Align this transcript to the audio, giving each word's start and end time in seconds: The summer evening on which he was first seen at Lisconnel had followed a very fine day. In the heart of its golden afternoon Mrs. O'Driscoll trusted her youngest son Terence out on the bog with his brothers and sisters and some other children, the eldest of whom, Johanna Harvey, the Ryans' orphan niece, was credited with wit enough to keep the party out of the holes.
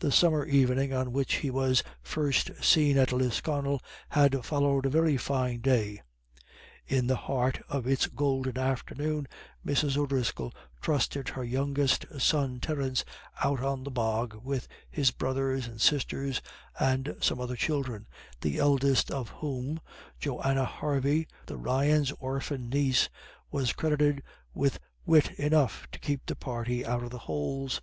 The 0.00 0.10
summer 0.10 0.44
evening 0.46 0.92
on 0.92 1.12
which 1.12 1.34
he 1.34 1.48
was 1.48 1.84
first 2.02 2.50
seen 2.60 2.98
at 2.98 3.12
Lisconnel 3.12 3.80
had 4.08 4.44
followed 4.44 4.84
a 4.84 4.88
very 4.90 5.16
fine 5.16 5.60
day. 5.60 6.02
In 6.88 7.06
the 7.06 7.14
heart 7.14 7.62
of 7.68 7.86
its 7.86 8.08
golden 8.08 8.58
afternoon 8.58 9.28
Mrs. 9.64 9.96
O'Driscoll 9.96 10.52
trusted 10.80 11.28
her 11.28 11.44
youngest 11.44 12.04
son 12.18 12.58
Terence 12.58 13.04
out 13.44 13.60
on 13.62 13.84
the 13.84 13.92
bog 13.92 14.34
with 14.44 14.66
his 14.90 15.12
brothers 15.12 15.68
and 15.68 15.80
sisters 15.80 16.42
and 16.80 17.14
some 17.20 17.38
other 17.40 17.54
children, 17.54 18.08
the 18.40 18.58
eldest 18.58 19.08
of 19.12 19.28
whom, 19.28 19.78
Johanna 20.18 20.64
Harvey, 20.64 21.28
the 21.46 21.56
Ryans' 21.56 22.10
orphan 22.18 22.68
niece, 22.68 23.08
was 23.52 23.72
credited 23.72 24.24
with 24.52 24.80
wit 25.06 25.30
enough 25.38 25.86
to 25.92 26.00
keep 26.00 26.26
the 26.26 26.34
party 26.34 26.84
out 26.84 27.04
of 27.04 27.10
the 27.10 27.18
holes. 27.30 27.80